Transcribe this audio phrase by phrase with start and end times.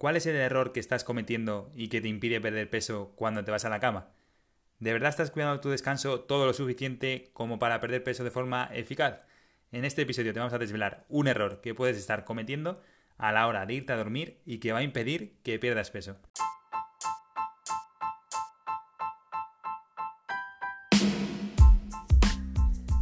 [0.00, 3.50] ¿Cuál es el error que estás cometiendo y que te impide perder peso cuando te
[3.50, 4.08] vas a la cama?
[4.78, 8.70] ¿De verdad estás cuidando tu descanso todo lo suficiente como para perder peso de forma
[8.72, 9.20] eficaz?
[9.72, 12.80] En este episodio te vamos a desvelar un error que puedes estar cometiendo
[13.18, 16.14] a la hora de irte a dormir y que va a impedir que pierdas peso.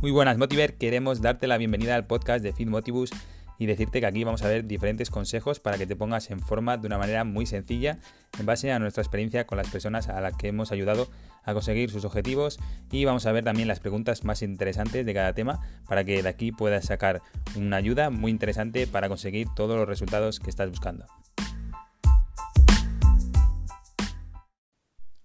[0.01, 3.13] Muy buenas Motiver, queremos darte la bienvenida al podcast de Fit Motivus
[3.59, 6.77] y decirte que aquí vamos a ver diferentes consejos para que te pongas en forma
[6.77, 7.99] de una manera muy sencilla
[8.39, 11.09] en base a nuestra experiencia con las personas a las que hemos ayudado
[11.43, 12.59] a conseguir sus objetivos
[12.93, 16.29] y vamos a ver también las preguntas más interesantes de cada tema para que de
[16.29, 17.21] aquí puedas sacar
[17.57, 21.07] una ayuda muy interesante para conseguir todos los resultados que estás buscando.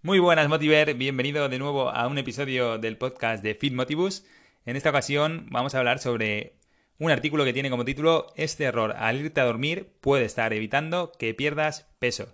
[0.01, 4.25] Muy buenas Motiver, bienvenido de nuevo a un episodio del podcast de Fit Motivus.
[4.65, 6.57] En esta ocasión vamos a hablar sobre
[7.03, 11.11] un artículo que tiene como título Este error al irte a dormir puede estar evitando
[11.11, 12.33] que pierdas peso.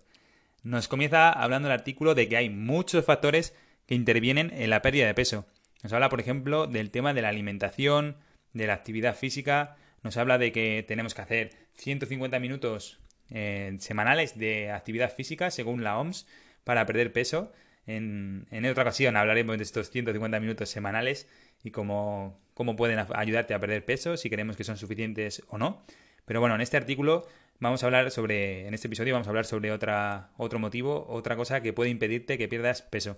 [0.62, 3.56] Nos comienza hablando el artículo de que hay muchos factores
[3.88, 5.48] que intervienen en la pérdida de peso.
[5.82, 8.18] Nos habla, por ejemplo, del tema de la alimentación,
[8.54, 13.00] de la actividad física, nos habla de que tenemos que hacer 150 minutos
[13.32, 16.28] eh, semanales de actividad física según la OMS
[16.64, 17.52] para perder peso.
[17.88, 21.28] En, en, otra ocasión hablaremos de estos 150 minutos semanales
[21.64, 25.82] y cómo, cómo pueden ayudarte a perder peso, si creemos que son suficientes o no.
[26.26, 27.26] Pero bueno, en este artículo
[27.62, 31.38] vamos a hablar sobre, en este episodio vamos a hablar sobre otra, otro motivo, otra
[31.38, 33.18] cosa que puede impedirte que pierdas peso.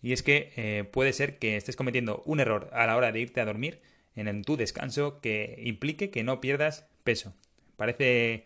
[0.00, 3.18] Y es que eh, puede ser que estés cometiendo un error a la hora de
[3.18, 3.80] irte a dormir
[4.14, 7.34] en tu descanso que implique que no pierdas peso.
[7.74, 8.44] Parece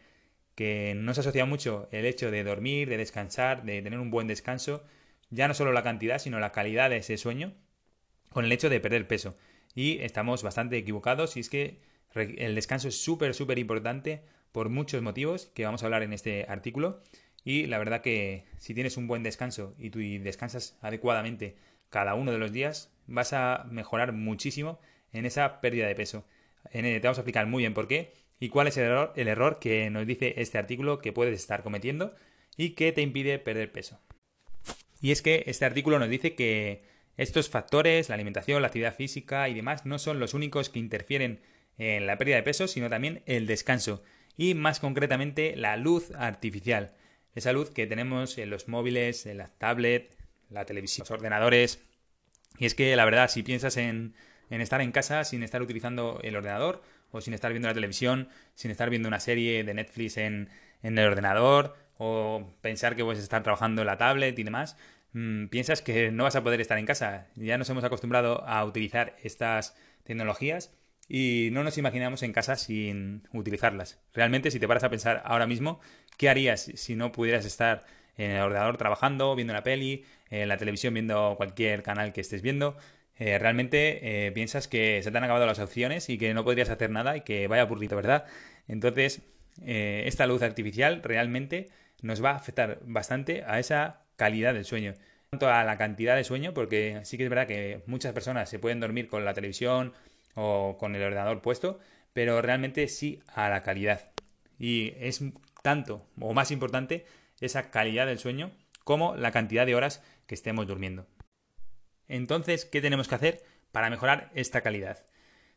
[0.54, 4.28] que no se asocia mucho el hecho de dormir, de descansar, de tener un buen
[4.28, 4.82] descanso,
[5.28, 7.52] ya no solo la cantidad, sino la calidad de ese sueño,
[8.30, 9.36] con el hecho de perder peso.
[9.76, 11.78] Y estamos bastante equivocados y es que
[12.14, 16.46] el descanso es súper, súper importante por muchos motivos que vamos a hablar en este
[16.48, 17.02] artículo.
[17.44, 21.56] Y la verdad que si tienes un buen descanso y tú descansas adecuadamente
[21.90, 24.80] cada uno de los días, vas a mejorar muchísimo
[25.12, 26.24] en esa pérdida de peso.
[26.72, 29.58] Te vamos a explicar muy bien por qué y cuál es el error, el error
[29.58, 32.14] que nos dice este artículo que puedes estar cometiendo
[32.56, 34.00] y que te impide perder peso.
[35.02, 39.48] Y es que este artículo nos dice que estos factores, la alimentación, la actividad física
[39.48, 41.40] y demás, no son los únicos que interfieren
[41.78, 44.02] en la pérdida de peso, sino también el descanso
[44.36, 46.94] y más concretamente la luz artificial.
[47.34, 50.16] Esa luz que tenemos en los móviles, en las tablets,
[50.50, 51.82] la televisión, los ordenadores.
[52.58, 54.14] Y es que la verdad, si piensas en,
[54.50, 58.70] estar en casa sin estar utilizando el ordenador o sin estar viendo la televisión, sin
[58.70, 60.48] estar viendo una serie de Netflix en,
[60.82, 64.76] en el ordenador o pensar que puedes estar trabajando en la tablet y demás,
[65.50, 67.28] piensas que no vas a poder estar en casa.
[67.34, 69.74] Ya nos hemos acostumbrado a utilizar estas
[70.04, 70.74] tecnologías
[71.08, 74.00] y no nos imaginamos en casa sin utilizarlas.
[74.12, 75.80] Realmente, si te paras a pensar ahora mismo,
[76.16, 77.84] ¿qué harías si no pudieras estar
[78.16, 82.42] en el ordenador trabajando, viendo una peli, en la televisión viendo cualquier canal que estés
[82.42, 82.76] viendo?
[83.18, 86.68] Eh, realmente eh, piensas que se te han acabado las opciones y que no podrías
[86.68, 88.26] hacer nada y que vaya aburrido, ¿verdad?
[88.68, 89.22] Entonces,
[89.64, 91.70] eh, esta luz artificial realmente
[92.02, 94.94] nos va a afectar bastante a esa calidad del sueño.
[95.30, 98.58] Tanto a la cantidad de sueño, porque sí que es verdad que muchas personas se
[98.58, 99.92] pueden dormir con la televisión
[100.34, 101.78] o con el ordenador puesto,
[102.12, 104.12] pero realmente sí a la calidad.
[104.58, 105.22] Y es
[105.62, 107.04] tanto o más importante
[107.40, 108.52] esa calidad del sueño
[108.84, 111.06] como la cantidad de horas que estemos durmiendo.
[112.08, 115.04] Entonces, ¿qué tenemos que hacer para mejorar esta calidad?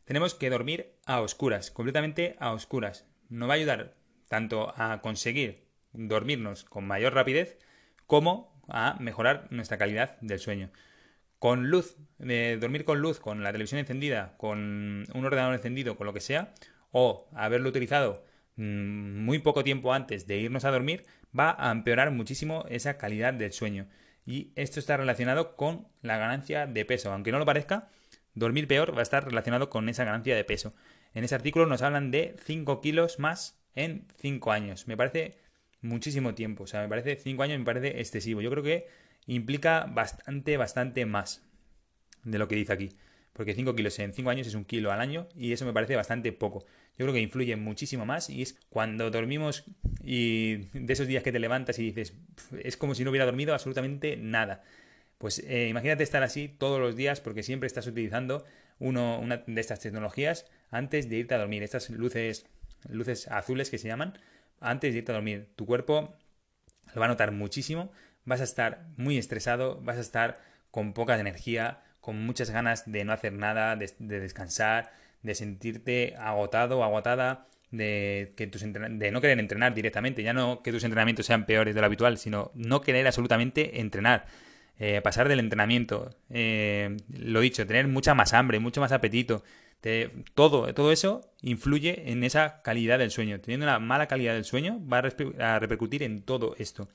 [0.04, 3.08] Tenemos que dormir a oscuras, completamente a oscuras.
[3.30, 3.94] Nos va a ayudar
[4.28, 7.60] tanto a conseguir dormirnos con mayor rapidez
[8.10, 10.72] como a mejorar nuestra calidad del sueño.
[11.38, 16.14] Con luz, dormir con luz, con la televisión encendida, con un ordenador encendido, con lo
[16.14, 16.56] que sea,
[16.90, 18.26] o haberlo utilizado
[18.56, 21.06] mm, muy poco tiempo antes de irnos a dormir,
[21.38, 23.88] va a empeorar muchísimo esa calidad del sueño.
[24.26, 27.14] Y esto está relacionado con la ganancia de peso.
[27.14, 27.90] Aunque no lo parezca,
[28.34, 30.74] dormir peor va a estar relacionado con esa ganancia de peso.
[31.14, 34.88] En ese artículo nos hablan de 5 kilos más en 5 años.
[34.88, 35.38] Me parece
[35.82, 36.64] muchísimo tiempo.
[36.64, 38.42] O sea, me parece 5 años me parece excesivo.
[38.42, 38.88] Yo creo que
[39.28, 41.44] implica bastante, bastante más
[42.24, 42.90] de lo que dice aquí.
[43.34, 45.96] Porque 5 kilos en 5 años es un kilo al año y eso me parece
[45.96, 46.66] bastante poco.
[46.98, 49.64] Yo creo que influye muchísimo más y es cuando dormimos
[50.04, 52.14] y de esos días que te levantas y dices,
[52.62, 54.64] es como si no hubiera dormido absolutamente nada.
[55.18, 58.46] Pues eh, imagínate estar así todos los días porque siempre estás utilizando
[58.80, 61.64] uno, una de estas tecnologías antes de irte a dormir.
[61.64, 62.46] Estas luces,
[62.90, 64.18] luces azules que se llaman,
[64.62, 65.50] antes de irte a dormir.
[65.56, 66.16] Tu cuerpo
[66.94, 67.92] lo va a notar muchísimo,
[68.26, 70.42] vas a estar muy estresado, vas a estar
[70.72, 74.92] con poca energía, con muchas ganas de no hacer nada, de, descansar,
[75.22, 80.64] de sentirte agotado o agotada, de, que tus de no querer entrenar directamente, ya no
[80.64, 84.26] que tus entrenamientos sean peores de lo habitual, sino no querer absolutamente entrenar.
[84.82, 89.44] Eh, pasar del entrenamiento, eh, lo dicho, tener mucha más hambre, mucho más apetito,
[90.34, 93.40] todo, todo eso influye en esa calidad del sueño.
[93.40, 96.88] Teniendo una mala calidad del sueño va a, repercutir en todo esto.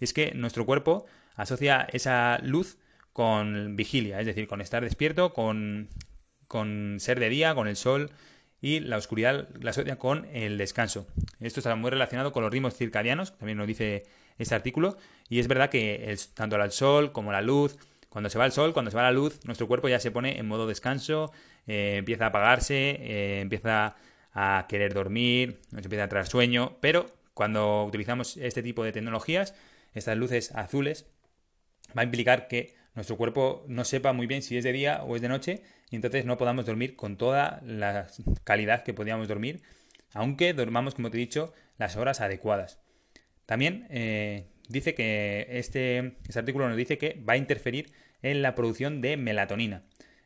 [0.00, 2.78] Y es que nuestro cuerpo asocia esa luz
[3.12, 5.88] con vigilia, es decir, con estar despierto, con,
[6.48, 8.10] con ser de día, con el sol,
[8.62, 11.06] y la oscuridad la asocia con el descanso.
[11.40, 14.04] Esto está muy relacionado con los ritmos circadianos, también nos dice
[14.38, 14.96] este artículo,
[15.28, 17.76] y es verdad que tanto el sol como la luz,
[18.08, 20.38] cuando se va el sol, cuando se va la luz, nuestro cuerpo ya se pone
[20.38, 21.32] en modo descanso,
[21.66, 23.96] eh, empieza a apagarse, eh, empieza
[24.32, 29.54] a querer dormir, nos empieza a traer sueño, pero cuando utilizamos este tipo de tecnologías,
[29.94, 31.06] estas luces azules,
[31.96, 35.16] va a implicar que nuestro cuerpo no sepa muy bien si es de día o
[35.16, 38.06] es de noche y entonces no podamos dormir con toda la
[38.44, 39.62] calidad que podíamos dormir,
[40.12, 42.78] aunque dormamos, como te he dicho, las horas adecuadas.
[43.46, 47.92] También eh, dice que este, este, artículo nos dice que va a interferir
[48.22, 49.82] en la producción de melatonina.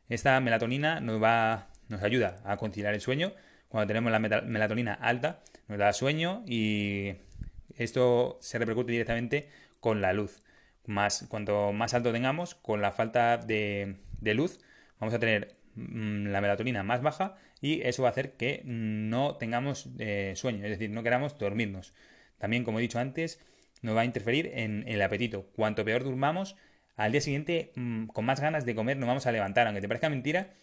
[0.08, 3.32] Esta melatonina nos, va, nos ayuda a conciliar el sueño.
[3.68, 7.14] Cuando tenemos la melatonina alta, nos da sueño y
[7.76, 9.48] esto se repercute directamente
[9.80, 10.42] con la luz.
[10.86, 14.60] Más, cuanto más alto tengamos, con la falta de, luz,
[15.00, 19.36] vamos a tener mm, la melatonina más baja y eso va a hacer que no
[19.36, 21.92] tengamos eh, sueño, es decir, no queramos dormirnos.
[22.38, 23.40] También, como he dicho antes,
[23.82, 25.46] nos va a interferir en el apetito.
[25.56, 26.56] Cuanto peor durmamos,
[26.96, 29.66] al día siguiente, mm, con más ganas de comer, nos vamos a levantar.
[29.66, 30.54] Aunque te parezca mentira,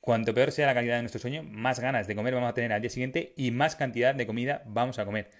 [0.00, 2.72] cuanto peor sea la calidad de nuestro sueño, más ganas de comer vamos a tener
[2.72, 5.30] al día siguiente y más cantidad de comida vamos a comer.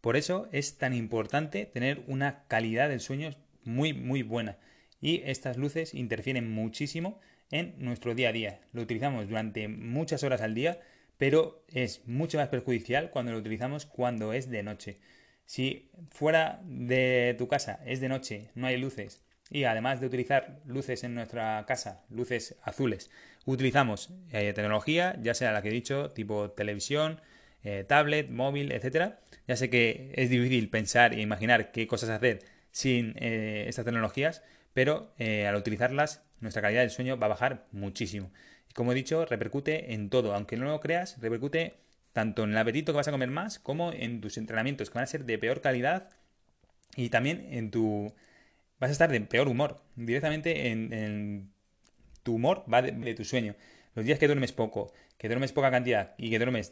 [0.00, 3.30] Por eso es tan importante tener una calidad del sueño
[3.64, 4.56] muy, muy buena.
[5.00, 7.20] Y estas luces interfieren muchísimo
[7.50, 8.60] en nuestro día a día.
[8.72, 10.80] Lo utilizamos durante muchas horas al día,
[11.18, 15.00] pero es mucho más perjudicial cuando lo utilizamos cuando es de noche.
[15.46, 20.60] Si fuera de tu casa es de noche, no hay luces, y además de utilizar
[20.66, 23.10] luces en nuestra casa, luces azules,
[23.44, 27.20] utilizamos eh, tecnología, ya sea la que he dicho, tipo televisión,
[27.62, 29.20] eh, tablet, móvil, etcétera.
[29.46, 32.40] Ya sé que es difícil pensar e imaginar qué cosas hacer
[32.72, 34.42] sin eh, estas tecnologías,
[34.74, 38.30] pero al utilizarlas nuestra calidad del sueño va a bajar muchísimo.
[38.68, 40.34] Y como he dicho, repercute en todo.
[40.34, 41.76] Aunque no lo creas, repercute
[42.16, 45.04] tanto en el apetito que vas a comer más como en tus entrenamientos que van
[45.04, 46.08] a ser de peor calidad
[46.96, 48.10] y también en tu...
[48.80, 49.82] vas a estar de peor humor.
[49.96, 51.50] Directamente en,
[52.22, 53.54] tu humor va de tu sueño.
[53.94, 56.70] Los días que duermes poco, que duermes poca cantidad y que duermes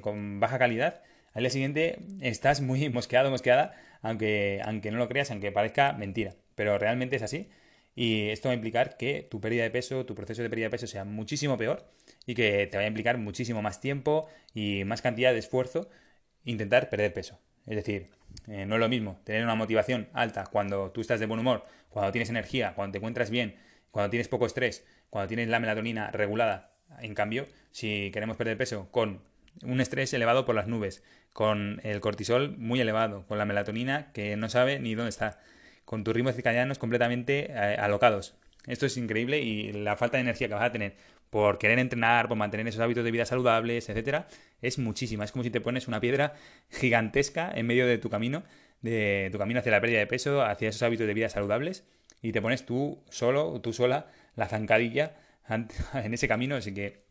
[0.00, 1.02] con baja calidad,
[1.32, 6.36] al día siguiente estás muy mosqueado, mosqueada, aunque, aunque no lo creas, aunque parezca mentira.
[6.54, 7.48] Pero realmente es así.
[7.94, 10.70] Y esto va a implicar que tu pérdida de peso, tu proceso de pérdida de
[10.70, 11.88] peso sea muchísimo peor
[12.26, 15.88] y que te va a implicar muchísimo más tiempo y más cantidad de esfuerzo
[16.44, 17.38] intentar perder peso.
[17.66, 18.08] Es decir,
[18.48, 21.62] eh, no es lo mismo tener una motivación alta cuando tú estás de buen humor,
[21.88, 23.56] cuando tienes energía, cuando te encuentras bien,
[23.90, 26.72] cuando tienes poco estrés, cuando tienes la melatonina regulada.
[27.00, 29.22] En cambio, si queremos perder peso con
[29.62, 31.02] un estrés elevado por las nubes,
[31.32, 35.40] con el cortisol muy elevado, con la melatonina que no sabe ni dónde está,
[35.84, 38.34] con tus ritmos circadianos completamente eh, alocados.
[38.66, 40.96] Esto es increíble y la falta de energía que vas a tener
[41.34, 44.28] por querer entrenar, por mantener esos hábitos de vida saludables, etcétera,
[44.62, 45.24] es muchísima.
[45.24, 46.34] Es como si te pones una piedra
[46.70, 48.44] gigantesca en medio de tu camino,
[48.82, 51.84] de tu camino hacia la pérdida de peso, hacia esos hábitos de vida saludables,
[52.22, 55.16] y te pones tú solo, tú sola, la zancadilla
[55.48, 56.56] en ese camino.
[56.56, 57.04] Así que,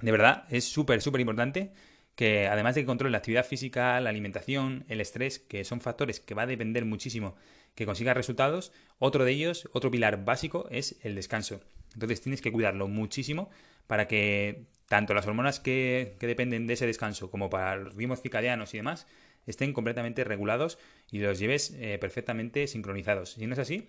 [0.00, 1.72] de verdad, es súper, súper importante
[2.14, 6.18] que además de que controle la actividad física, la alimentación, el estrés, que son factores
[6.18, 7.36] que va a depender muchísimo
[7.78, 11.60] que consigas resultados, otro de ellos, otro pilar básico es el descanso.
[11.94, 13.50] Entonces tienes que cuidarlo muchísimo
[13.86, 18.74] para que tanto las hormonas que, dependen de ese descanso como para los ritmos circadianos
[18.74, 19.06] y demás
[19.46, 20.80] estén completamente regulados
[21.12, 23.34] y los lleves eh, perfectamente sincronizados.
[23.34, 23.88] Si no es así,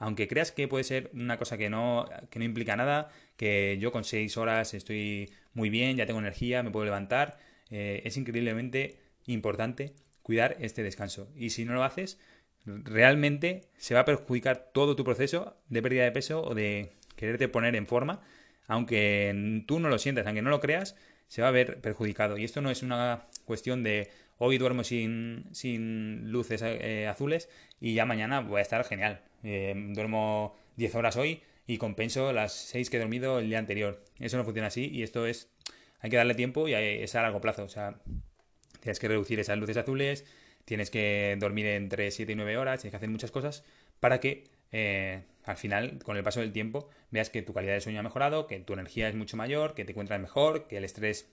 [0.00, 3.92] aunque creas que puede ser una cosa que no, que no implica nada, que yo
[3.92, 7.38] con seis horas estoy muy bien, ya tengo energía, me puedo levantar,
[7.70, 9.92] eh, es increíblemente importante
[10.22, 11.30] cuidar este descanso.
[11.36, 12.18] Y si no lo haces,
[12.64, 17.48] realmente se va a perjudicar todo tu proceso de pérdida de peso o de quererte
[17.48, 18.20] poner en forma,
[18.66, 20.96] aunque tú no lo sientas, aunque no lo creas,
[21.28, 22.38] se va a ver perjudicado.
[22.38, 27.48] Y esto no es una cuestión de hoy duermo sin, sin luces eh, azules
[27.80, 29.20] y ya mañana voy a estar genial.
[29.42, 34.02] Eh, duermo 10 horas hoy y compenso las 6 que he dormido el día anterior.
[34.18, 35.50] Eso no funciona así y esto es,
[36.00, 37.64] hay que darle tiempo y es a largo plazo.
[37.64, 38.00] O sea,
[38.80, 40.24] tienes que reducir esas luces azules,
[40.68, 43.64] tienes que dormir entre 7 y 9 horas, tienes que hacer muchas cosas
[44.00, 47.80] para que eh, al final, con el paso del tiempo, veas que tu calidad de
[47.80, 50.84] sueño ha mejorado, que tu energía es mucho mayor, que te encuentras mejor, que el
[50.84, 51.32] estrés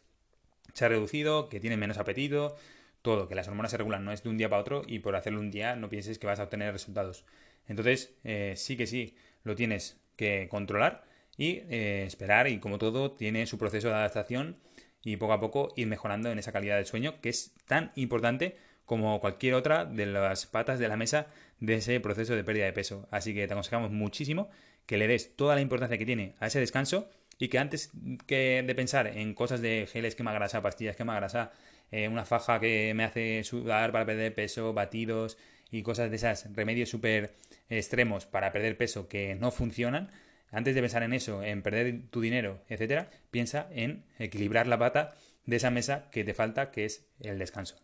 [0.74, 2.56] se ha reducido, que tiene menos apetito,
[3.02, 5.18] todo, que las hormonas se regulan, no es de un día para otro y por
[5.18, 7.26] hacerlo un día no pienses que vas a obtener resultados.
[7.68, 11.04] Entonces, eh, sí que sí, lo tienes que controlar
[11.36, 14.60] y eh, esperar y como todo tiene su proceso de adaptación
[15.04, 18.56] y poco a poco ir mejorando en esa calidad del sueño que es tan importante
[18.86, 21.28] como cualquier otra de las patas de la mesa
[21.60, 23.08] de ese proceso de pérdida de peso.
[23.12, 24.50] Así que te aconsejamos muchísimo
[24.86, 27.92] que le des toda la importancia que tiene a ese descanso y que antes
[28.28, 31.52] que de pensar en cosas de gel esquema grasa, pastillas esquema grasa,
[31.92, 35.38] eh, una faja que me hace sudar para perder peso, batidos
[35.72, 37.36] y cosas de esas, remedios súper
[37.70, 40.12] extremos para perder peso que no funcionan,
[40.52, 45.16] antes de pensar en eso, en perder tu dinero, etcétera, piensa en equilibrar la pata
[45.46, 47.76] de esa mesa que te falta, que es el descanso.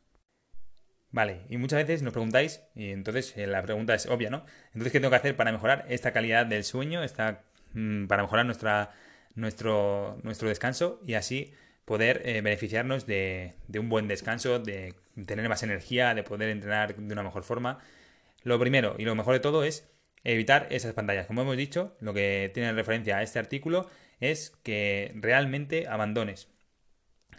[1.12, 4.46] Vale, y muchas veces nos preguntáis, y entonces eh, la pregunta es obvia, ¿no?
[4.68, 8.46] Entonces, ¿qué tengo que hacer para mejorar esta calidad del sueño, esta, mm, para mejorar
[8.46, 8.92] nuestra,
[9.36, 11.54] nuestro, nuestro descanso y así
[11.86, 16.96] poder eh, beneficiarnos de, de, un buen descanso, de tener más energía, de poder entrenar
[16.96, 17.80] de una mejor forma?
[18.44, 19.90] Lo primero y lo mejor de todo es
[20.24, 21.28] evitar esas pantallas.
[21.28, 23.90] Como hemos dicho, lo que tiene referencia a este artículo
[24.20, 26.48] es que realmente abandones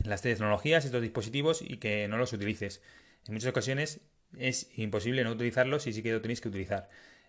[0.05, 2.83] las tecnologías, estos dispositivos y que no los utilices
[3.27, 4.01] en muchas ocasiones
[4.39, 6.89] es imposible no utilizarlos y sí que lo tenéis que utilizar.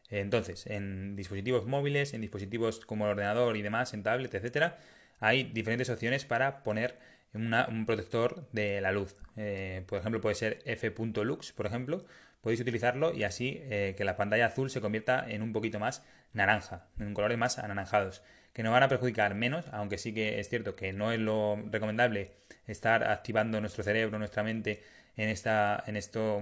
[0.10, 4.78] Entonces, en dispositivos móviles, en dispositivos como el ordenador y demás, en tablet, etcétera,
[5.20, 6.98] hay diferentes opciones para poner
[7.34, 9.16] un protector de la luz.
[9.38, 12.06] Eh, por ejemplo, puede ser f.lux, por ejemplo.
[12.42, 16.04] Podéis utilizarlo y así eh, que la pantalla azul se convierta en un poquito más
[16.34, 18.22] naranja, en colores más anaranjados,
[18.52, 21.58] que nos van a perjudicar menos, aunque sí que es cierto que no es lo
[21.72, 22.32] recomendable
[22.68, 24.84] estar activando nuestro cerebro, nuestra mente
[25.18, 26.42] en esta, en esto,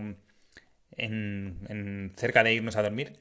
[0.97, 3.13] en, cerca de irnos a dormir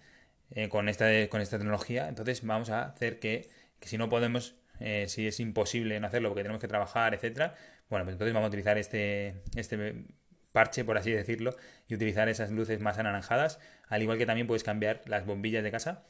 [0.50, 2.08] eh, con esta, con esta tecnología.
[2.08, 3.48] Entonces vamos a hacer que,
[3.82, 7.54] si no podemos, eh, si es imposible no hacerlo porque tenemos que trabajar, etcétera,
[7.88, 10.04] bueno, pues entonces vamos a utilizar este, este
[10.52, 11.56] parche, por así decirlo,
[11.88, 15.70] y utilizar esas luces más anaranjadas, al igual que también puedes cambiar las bombillas de
[15.70, 16.04] casa,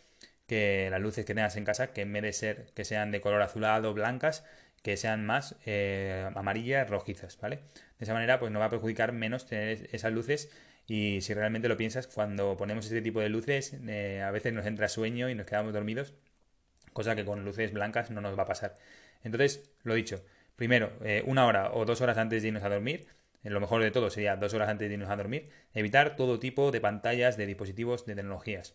[0.47, 3.21] que las luces que tengas en casa, que en vez de ser que sean de
[3.21, 4.45] color azulado, blancas,
[4.83, 7.57] que sean más eh, amarillas, rojizas, ¿vale?
[7.99, 10.51] De esa manera, pues nos va a perjudicar menos tener esas luces
[10.87, 14.67] y si realmente lo piensas, cuando ponemos este tipo de luces, eh, a veces nos
[14.67, 16.15] entra sueño y nos quedamos dormidos,
[16.93, 18.75] cosa que con luces blancas no nos va a pasar.
[19.23, 20.25] Entonces, lo dicho,
[20.57, 23.07] primero, eh, una hora o dos horas antes de irnos a dormir,
[23.43, 26.73] lo mejor de todo sería dos horas antes de irnos a dormir, evitar todo tipo
[26.73, 28.75] de pantallas, de dispositivos, de tecnologías.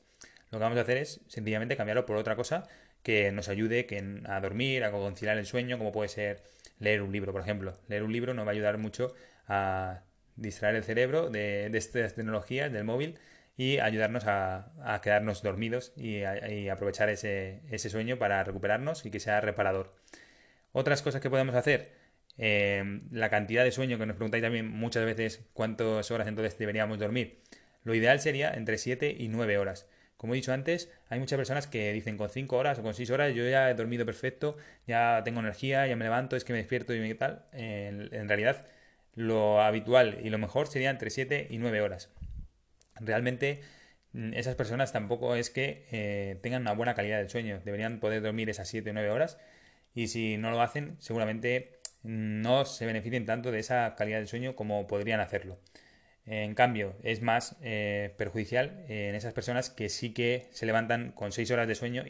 [0.52, 2.68] Lo que vamos a hacer es sencillamente cambiarlo por otra cosa
[3.06, 3.86] que nos ayude
[4.26, 6.42] a dormir, a conciliar el sueño, como puede ser
[6.80, 7.78] leer un libro, por ejemplo.
[7.88, 9.14] Leer un libro nos va a ayudar mucho
[9.48, 10.02] a
[10.36, 13.20] distraer el cerebro de, estas tecnologías, del móvil,
[13.58, 16.24] y ayudarnos a, quedarnos dormidos y,
[16.68, 19.94] aprovechar ese, sueño para recuperarnos y que sea reparador.
[20.72, 21.92] Otras cosas que podemos hacer,
[22.40, 26.98] eh, la cantidad de sueño que nos preguntáis también muchas veces cuántas horas entonces deberíamos
[26.98, 27.44] dormir.
[27.84, 29.88] Lo ideal sería entre 7 y 9 horas.
[30.18, 33.10] Como he dicho antes, hay muchas personas que dicen con 5 horas o con 6
[33.10, 34.58] horas yo ya he dormido perfecto,
[34.88, 37.46] ya tengo energía, ya me levanto, es que me despierto y me tal.
[37.52, 38.66] En, realidad,
[39.14, 42.10] lo habitual y lo mejor sería entre 7 y 9 horas.
[42.96, 43.62] Realmente
[44.14, 47.62] mm, esas personas tampoco es que eh, tengan una buena calidad del sueño.
[47.66, 49.38] Deberían poder dormir esas 7 o 9 horas
[49.94, 54.56] y si no lo hacen, seguramente no se beneficien tanto de esa calidad del sueño
[54.56, 55.60] como podrían hacerlo.
[56.26, 61.32] En cambio, es más eh, perjudicial en esas personas que sí que se levantan con
[61.32, 62.04] 6 horas de sueño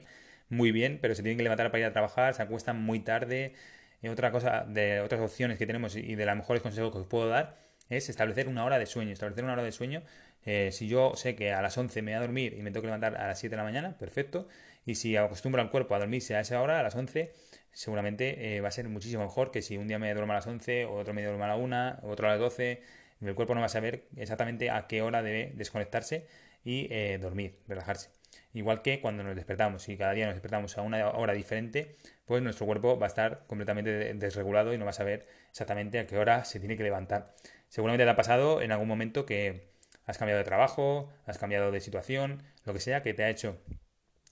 [0.50, 3.54] muy bien, pero se tienen que levantar para ir a trabajar, se acuestan muy tarde.
[4.02, 7.08] Y otra cosa, de otras opciones que tenemos y de los mejores consejos que os
[7.08, 7.58] puedo dar
[7.90, 9.12] es establecer una hora de sueño.
[9.12, 10.04] Establecer una hora de sueño.
[10.46, 12.82] Eh, si yo sé que a las 11 me voy a dormir y me tengo
[12.82, 14.48] que levantar a las 7 de la mañana, perfecto.
[14.86, 17.34] Y si acostumbro al cuerpo a dormirse a esa hora, a las 11,
[17.72, 20.48] seguramente eh, va a ser muchísimo mejor que si un día me duermo a las
[20.48, 22.82] 11, o otro me duermo a la 1, otro a las 12
[23.22, 26.28] el cuerpo no va a saber exactamente a qué hora debe desconectarse
[26.64, 28.10] y eh, dormir, relajarse.
[28.54, 31.96] Igual que cuando nos despertamos, y cada día nos despertamos a una hora diferente,
[32.26, 36.08] pues nuestro cuerpo va a estar completamente desregulado y no va a saber exactamente a
[36.08, 37.34] qué hora se tiene que levantar.
[37.70, 39.68] Seguramente te ha pasado en algún momento que
[40.06, 43.58] has cambiado de trabajo, has cambiado de situación, lo que sea que te ha hecho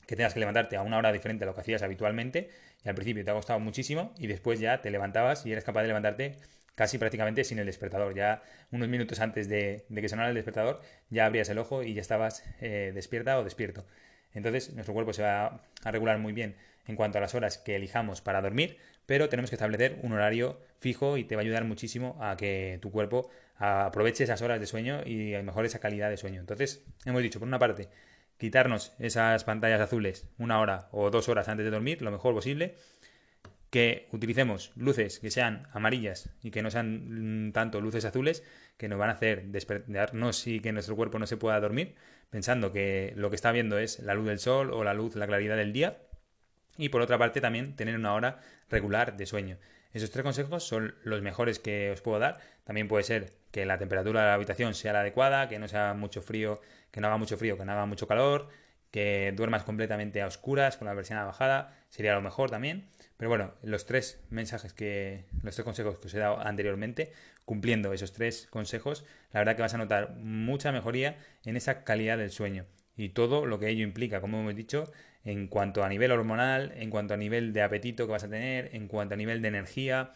[0.07, 2.49] que tengas que levantarte a una hora diferente a lo que hacías habitualmente
[2.83, 5.81] y al principio te ha costado muchísimo y después ya te levantabas y eres capaz
[5.81, 6.35] de levantarte
[6.75, 8.13] casi prácticamente sin el despertador.
[8.13, 12.01] Ya unos minutos antes de, que sonara el despertador, ya abrías el ojo y ya
[12.01, 13.85] estabas eh, despierta o despierto.
[14.33, 16.55] Entonces, nuestro cuerpo se va a regular muy bien
[16.87, 20.59] en cuanto a las horas que elijamos para dormir, pero tenemos que establecer un horario
[20.79, 24.65] fijo y te va a ayudar muchísimo a que tu cuerpo aproveche esas horas de
[24.65, 26.39] sueño y mejore esa calidad de sueño.
[26.39, 27.89] Entonces, hemos dicho, por una parte,
[28.37, 32.75] quitarnos esas pantallas azules una hora o dos horas antes de dormir, lo mejor posible
[33.73, 38.43] que utilicemos luces que sean amarillas y que no sean mm, tanto luces azules
[38.77, 41.95] que nos van a hacer despertarnos y que nuestro cuerpo no se pueda dormir
[42.29, 45.25] pensando que lo que está viendo es la luz del sol o la luz, la
[45.25, 45.97] claridad del día.
[46.77, 49.57] Y por otra parte también tener una hora regular de sueño.
[49.91, 52.39] Esos tres consejos son los mejores que os puedo dar.
[52.63, 55.95] También puede ser que la temperatura de la habitación sea la adecuada, que no sea
[55.95, 56.61] mucho frío,
[56.91, 58.49] que no haga mucho frío, que no haga mucho calor,
[58.91, 62.87] que duermas completamente a oscuras con la versión bajada, sería lo mejor también.
[63.23, 67.13] Pero bueno, los tres mensajes que, los tres consejos que os he dado anteriormente,
[67.45, 72.17] cumpliendo esos tres consejos, la verdad que vas a notar mucha mejoría en esa calidad
[72.17, 72.65] del sueño
[72.97, 74.91] y todo lo que ello implica, como hemos dicho,
[75.23, 78.75] en cuanto a nivel hormonal, en cuanto a nivel de apetito que vas a tener,
[78.75, 80.11] en cuanto a nivel de energía,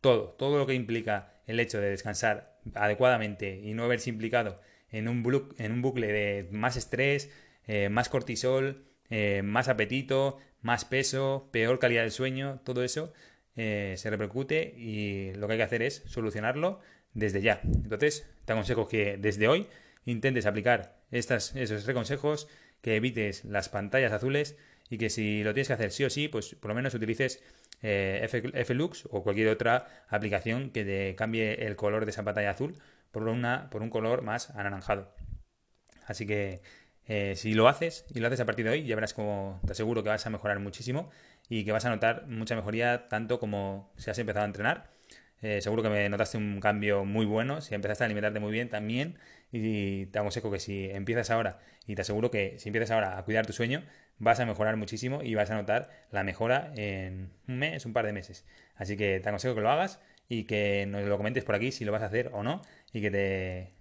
[0.00, 5.06] todo, todo lo que implica el hecho de descansar adecuadamente y no haberse implicado en
[5.06, 7.30] un, en un bucle de más estrés,
[7.68, 13.12] eh, más cortisol, eh, más apetito, más peso, peor calidad del sueño, todo eso
[13.56, 16.80] eh, se repercute y lo que hay que hacer es solucionarlo
[17.14, 17.60] desde ya.
[17.64, 19.66] Entonces, te aconsejo que desde hoy
[20.04, 22.48] intentes aplicar estas, esos tres consejos,
[22.80, 24.56] que evites las pantallas azules
[24.88, 27.42] y que si lo tienes que hacer sí o sí, pues por lo menos utilices
[27.82, 32.74] eh, Flux o cualquier otra aplicación que te cambie el color de esa pantalla azul
[33.10, 35.14] por, una, por un color más anaranjado.
[36.06, 36.60] Así que
[37.06, 39.72] eh, si lo haces y lo haces a partir de hoy, ya verás como te
[39.72, 41.10] aseguro que vas a mejorar muchísimo
[41.48, 44.90] y que vas a notar mucha mejoría tanto como si has empezado a entrenar
[45.42, 47.60] eh, seguro que me notaste un cambio muy bueno.
[47.60, 49.18] Si empezaste a alimentarte muy bien también.
[49.52, 53.24] Y te aconsejo que si empiezas ahora, y te aseguro que si empiezas ahora a
[53.24, 53.84] cuidar tu sueño,
[54.18, 58.06] vas a mejorar muchísimo y vas a notar la mejora en un mes, un par
[58.06, 58.46] de meses.
[58.76, 61.84] Así que te aconsejo que lo hagas y que nos lo comentes por aquí si
[61.84, 62.62] lo vas a hacer o no.
[62.92, 63.74] Y que te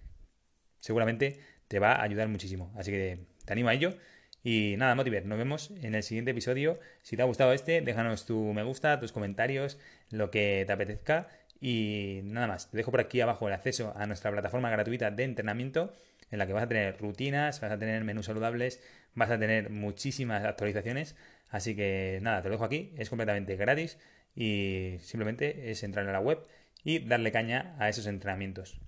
[0.79, 2.73] seguramente te va a ayudar muchísimo.
[2.75, 3.95] Así que te animo a ello.
[4.43, 6.79] Y nada, Motiver, nos vemos en el siguiente episodio.
[7.01, 11.29] Si te ha gustado este, déjanos tu me gusta, tus comentarios, lo que te apetezca.
[11.61, 15.23] Y nada más, te dejo por aquí abajo el acceso a nuestra plataforma gratuita de
[15.23, 15.93] entrenamiento
[16.31, 18.81] en la que vas a tener rutinas, vas a tener menús saludables,
[19.13, 21.15] vas a tener muchísimas actualizaciones.
[21.49, 23.97] Así que nada, te lo dejo aquí, es completamente gratis
[24.35, 26.39] y simplemente es entrar en la web
[26.83, 28.79] y darle caña a esos entrenamientos.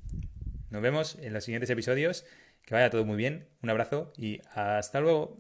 [0.70, 2.26] Nos vemos en los siguientes episodios,
[2.72, 5.38] que vaya todo muy bien, un abrazo y hasta luego.